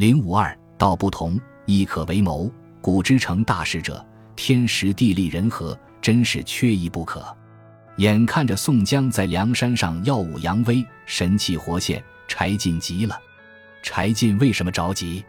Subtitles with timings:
[0.00, 2.50] 零五二道不同，亦可为谋。
[2.80, 4.02] 古之成大事者，
[4.34, 7.22] 天时地利人和，真是缺一不可。
[7.98, 13.20] 眼看着宋江在梁山上耀武扬威，神气活现，柴进急了。
[13.82, 15.22] 柴进为什么着急？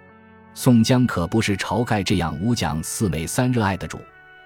[0.54, 4.00] 宋江可不是晁盖这样五讲四美三热爱的主。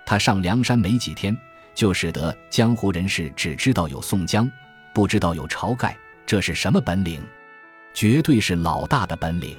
[0.08, 1.38] 他上梁山没几天，
[1.76, 4.52] 就使得江湖人士只知道有宋江，
[4.92, 5.96] 不知道有晁盖。
[6.26, 7.22] 这是什么本领？
[7.94, 9.56] 绝对是老大的本领。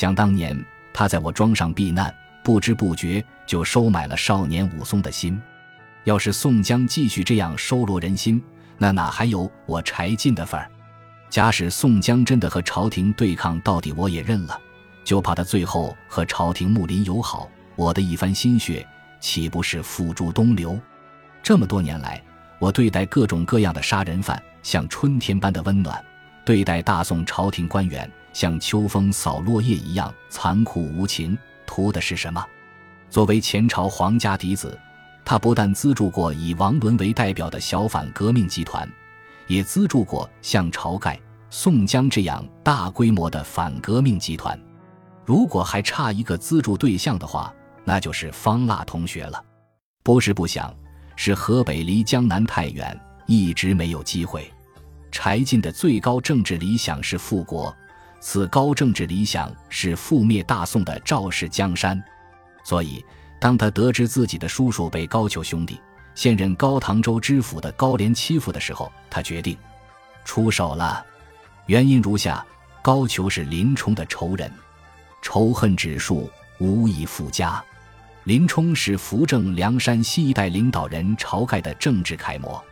[0.00, 0.58] 想当年，
[0.94, 2.10] 他在我庄上避难，
[2.42, 5.38] 不知不觉就收买了少年武松的心。
[6.04, 8.42] 要是宋江继续这样收罗人心，
[8.78, 10.70] 那哪还有我柴进的份儿？
[11.28, 14.58] 假使宋江真的和朝廷对抗到底，我也认了，
[15.04, 17.46] 就怕他最后和朝廷睦邻友好，
[17.76, 18.88] 我的一番心血
[19.20, 20.80] 岂不是付诸东流？
[21.42, 22.18] 这么多年来，
[22.58, 25.94] 我对待各种各样的杀人犯，像春天般的温暖；
[26.42, 31.36] 对待大宋朝廷官员，像秋风扫落叶一样残酷无情。
[31.66, 32.44] 图的是什么？
[33.08, 34.78] 作为前朝皇家嫡子。
[35.22, 38.88] 他不但资助过以王伦为代表的小反革命集团，
[39.46, 44.58] 也资助过像晁盖、宋江这样大规模的反革命集团。
[45.24, 49.44] 如果还差一个资助对象的话，那就是方腊同学了。
[50.02, 50.74] 不是不想，
[51.14, 54.50] 是河北离江南太远，一直没有机会。
[55.12, 57.72] 柴进的最高政治理想是复国，
[58.20, 62.00] 此高政治理想是覆灭大宋的赵氏江山，
[62.62, 63.04] 所以。
[63.42, 65.80] 当他得知自己的叔叔被高俅兄弟、
[66.14, 69.56] 现任高唐州知府的高廉欺负的时候，他决定
[70.26, 71.02] 出手了。
[71.64, 72.44] 原因如下：
[72.82, 74.52] 高俅是林冲的仇人，
[75.22, 77.64] 仇恨指数无以复加。
[78.24, 82.62] 林冲是扶正梁山新一代领导人晁盖的政治楷模，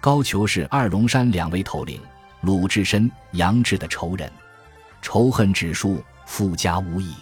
[0.00, 2.00] 高俅是二龙山两位头领
[2.40, 4.32] 鲁智深、杨志的仇人，
[5.06, 7.14] 仇恨指数附加无疑。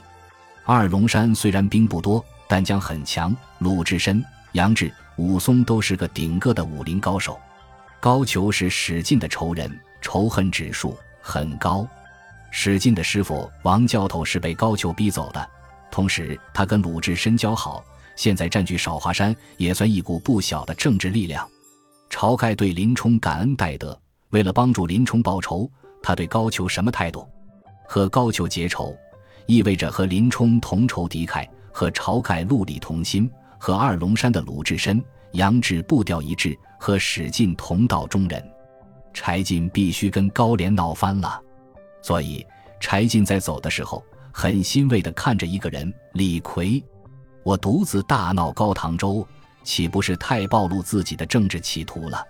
[0.65, 2.25] 二龙山虽然兵不多。
[2.47, 7.41] 但将很强，鲁智深、杨志、武松都是个顶个的武林高手。
[8.00, 11.89] 高俅是史进的仇人，仇恨指数很高。
[12.50, 15.49] 史进的师傅王教头是被高俅逼走的，
[15.91, 17.83] 同时他跟鲁智深交好，
[18.15, 21.49] 现在占据少华山，也算一股不小的政治力量。
[22.11, 23.99] 晁盖对林冲感恩戴德，
[24.31, 25.69] 为了帮助林冲报仇，
[26.03, 27.27] 他对高俅什么态度？
[27.87, 28.97] 和高俅结仇，
[29.47, 31.47] 意味着和林冲同仇敌忾。
[31.77, 33.28] 和晁盖戮力同心，
[33.59, 35.03] 和二龙山的鲁智深、
[35.33, 38.41] 杨志步调一致，和史进同道中人。
[39.12, 41.43] 柴进必须跟高廉闹翻了，
[42.00, 42.47] 所以
[42.78, 44.00] 柴进在走的时候
[44.31, 46.81] 很欣慰地看着一个人李逵。
[47.43, 49.27] 我独自大闹高唐州，
[49.65, 52.25] 岂不是太暴露自己的政治企图了？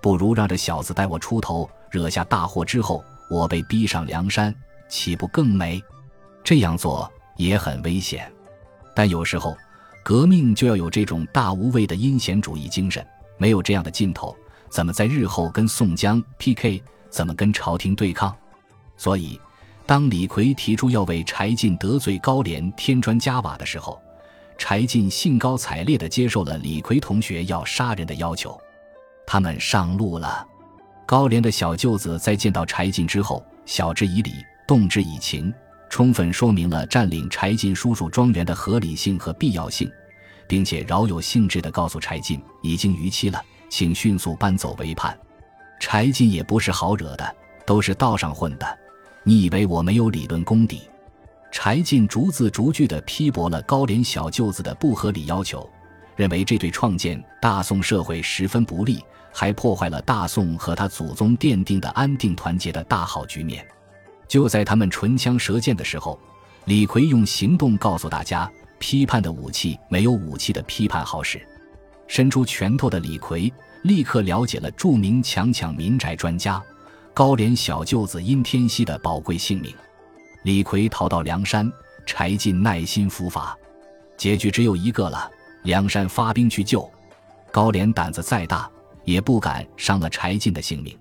[0.00, 4.54] 不如让这小子带我出头，惹下大祸之后，我被逼上梁山，
[4.88, 5.82] 岂不更美？
[6.42, 8.30] 这样做也很危险。
[8.94, 9.56] 但有时候，
[10.02, 13.06] 革命就要有这种大无畏的阴险主义精神。
[13.36, 14.36] 没有这样的劲头，
[14.68, 16.82] 怎么在日后跟宋江 PK？
[17.08, 18.34] 怎么跟朝廷对抗？
[18.96, 19.40] 所以，
[19.86, 24.00] 当李逵提出要为柴进得罪高廉添砖加瓦的时候，
[24.58, 28.60] 柴进兴高采烈地接受了李逵同学要杀人的要求。
[29.24, 30.44] 他们上路了。
[31.06, 34.32] 高廉的小舅子在见到柴进之后，晓之以理，
[34.68, 35.52] 动之以情。
[35.90, 39.90] 充分说明了占领柴进叔叔庄园的合理性和必要性，
[40.46, 45.18] 并且饶有兴致地告诉柴进已经逾期了，请迅速搬走为盼。
[45.80, 47.36] 柴进也不是好惹的，
[47.66, 48.78] 都是道上混的。
[49.22, 50.82] 你以为我没有理论功底？
[51.50, 55.66] 柴进逐字逐句地批驳了高廉小舅子的不合理要求，
[56.16, 59.02] 认为这对创建大宋社会十分不利，
[59.32, 63.66] 还破坏了大宋和他祖宗奠定的安定团结的大好局面。
[64.28, 66.20] 就在他们唇枪舌剑的时候，
[66.66, 71.40] 李逵用行动告诉大家：批判的武器没有武器的批判好使。
[72.06, 73.52] 伸出拳头的李逵
[73.82, 76.62] 立刻了解了著名强抢民宅专家
[77.12, 79.74] 高廉小舅子殷天锡的宝贵性命。
[80.44, 81.70] 李逵逃到梁山，
[82.06, 83.56] 柴进耐心伏法，
[84.16, 85.30] 结局只有一个了：
[85.64, 86.88] 梁山发兵去救。
[87.50, 88.70] 高廉胆子再大，
[89.04, 90.96] 也不敢伤了柴进的性命。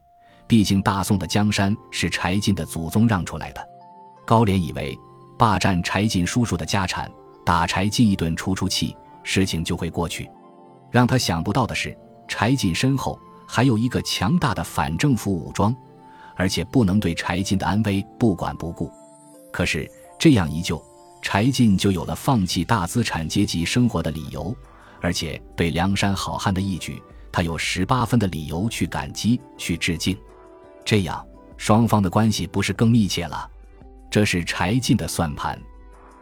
[0.48, 3.62] 毕竟大宋的江山是柴进的祖宗让出来的，
[4.26, 4.98] 高廉以为
[5.38, 7.12] 霸占柴进叔叔的家产，
[7.46, 10.30] 打柴进一顿出出气，事情就会过去。
[10.90, 11.96] 让他想不到的是，
[12.30, 15.76] 柴进身后还有一个强大的反政府武装，
[16.38, 18.90] 而且不能对柴进的安危不管不顾。
[19.52, 20.82] 可是这样一救，
[21.22, 24.56] 柴进就有了放弃大资产阶级生活的理由，
[25.02, 27.04] 而且对梁山好汉的义举，
[27.34, 30.18] 他有十八分的理由去感激、去致敬。
[30.88, 31.22] 这样，
[31.58, 33.52] 双方的关系不是更密切了？
[34.10, 35.60] 这是柴进的算盘。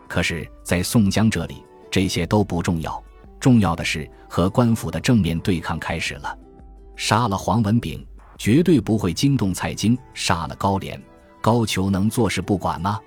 [0.08, 3.04] 可是，在宋江这里，这些都不重要，
[3.40, 6.36] 重要的是和官府的正面对抗开始了。
[6.96, 8.04] 杀了黄文炳，
[8.40, 11.00] 绝对不会惊动蔡京；杀了高廉，
[11.42, 13.00] 高俅能坐视不管吗？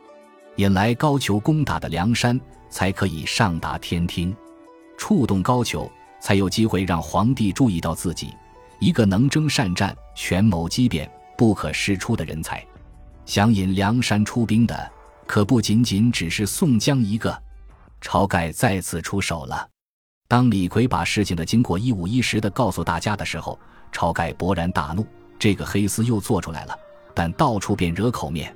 [0.58, 2.40] 引来高俅攻打的梁山，
[2.70, 4.32] 才可以上达天听，
[4.96, 5.90] 触动高俅，
[6.20, 8.32] 才有机会让皇帝注意到自己
[8.78, 12.66] 一个能征善战、权谋机变、不可师出的人才。
[13.24, 14.90] 想引梁山出兵的，
[15.24, 17.40] 可不仅仅只是宋江一个。
[18.02, 19.68] 晁盖再次出手了。
[20.26, 23.56] 当李逵把事情的经过一五一十的告诉大家的时候，
[23.92, 25.06] 晁盖勃然大怒：
[25.38, 26.76] 这个黑厮又做出来了，
[27.14, 28.52] 但到处便惹口面。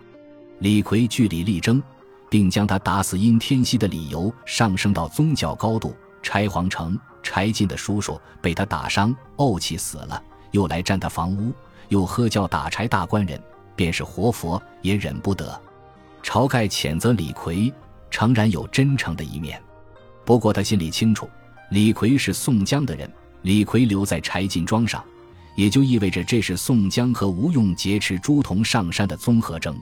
[0.59, 1.81] 李逵据理力争，
[2.29, 5.95] 并将他打死殷天锡的理由上升到宗教高度。
[6.21, 10.21] 柴皇城柴进的叔叔被他打伤，怄气死了，
[10.51, 11.53] 又来占他房屋，
[11.89, 13.41] 又喝叫打柴大官人，
[13.77, 15.61] 便是活佛也忍不得。
[16.23, 17.73] 晁盖谴责李逵，
[18.11, 19.61] 诚然有真诚的一面，
[20.25, 21.29] 不过他心里清楚，
[21.71, 23.11] 李逵是宋江的人，
[23.43, 25.03] 李逵留在柴进庄上，
[25.57, 29.77] 也就意味着这是宋江和吴用劫持朱仝上山的综合征。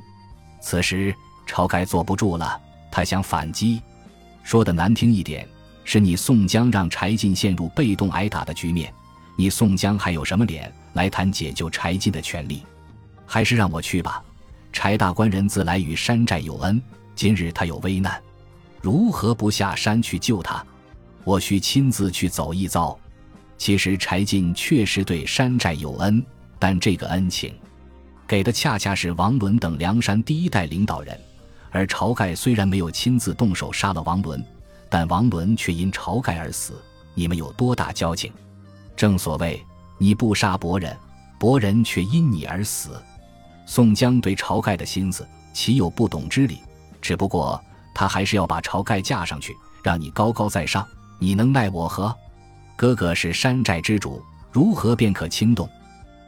[0.62, 1.14] 此时，
[1.46, 2.58] 晁盖坐不住了，
[2.90, 3.82] 他想反击。
[4.42, 5.46] 说的难听一点，
[5.84, 8.92] 是你宋江让柴进陷入被动挨打的局面，
[9.36, 12.62] 你宋江还有什么脸来谈解救柴进的权利？
[13.26, 14.22] 还是让我去吧。
[14.72, 16.80] 柴大官人自来与山寨有恩，
[17.14, 18.20] 今日他有危难，
[18.80, 20.64] 如何不下山去救他？
[21.24, 22.98] 我需亲自去走一遭。
[23.58, 26.24] 其实柴进确实对山寨有恩，
[26.58, 27.54] 但这个恩情。
[28.26, 31.18] 给的恰恰是王伦等梁山第一代领导人，
[31.70, 34.42] 而晁盖虽然没有亲自动手杀了王伦，
[34.88, 36.80] 但王伦却因晁盖而死。
[37.12, 38.32] 你们有多大交情？
[39.00, 39.64] 正所谓
[39.96, 40.94] 你不杀伯仁，
[41.38, 43.02] 伯仁却因你而死。
[43.64, 46.58] 宋江对晁盖的心思岂有不懂之理？
[47.00, 47.58] 只不过
[47.94, 50.86] 他还是要把晁盖架上去，让你高高在上，
[51.18, 52.14] 你能奈我何？
[52.76, 55.66] 哥哥是山寨之主，如何便可轻动？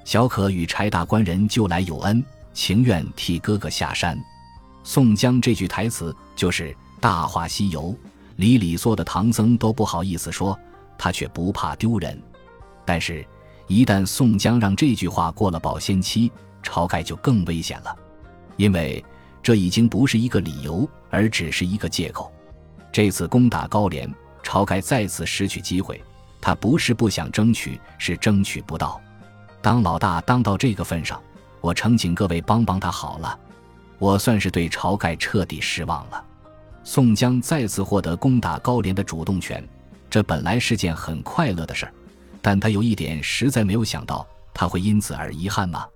[0.07, 2.25] 小可与柴大官人旧来有恩，
[2.55, 4.19] 情愿替哥哥下山。
[4.83, 6.71] 宋江这句台词就是
[7.03, 7.83] 《大话西游》
[8.37, 10.59] 里李缩的唐僧都不好意思说，
[10.97, 12.19] 他却不怕丢人。
[12.84, 13.25] 但是，
[13.67, 16.31] 一旦宋江让这句话过了保鲜期，
[16.62, 17.96] 晁盖就更危险了，
[18.56, 19.05] 因为
[19.43, 22.32] 这已经不是一个理由，而只是一个借口。
[22.93, 24.12] 这次攻打高廉，
[24.44, 26.02] 晁盖再次失去机会，
[26.40, 29.00] 他不是不想争取，是争取不到。
[29.61, 31.20] 当老大当到这个份上，
[31.61, 33.38] 我诚请各位帮帮他好了。
[33.99, 36.25] 我算是对晁盖彻底失望了。
[36.85, 39.67] 宋江再次获得攻打高廉的主动权，
[40.11, 41.94] 这本来是件很快乐的事儿，
[42.43, 45.87] 但他有一点实在没有想到，他会因此而遗憾吗？